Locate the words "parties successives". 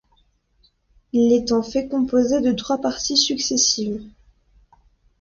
2.81-4.03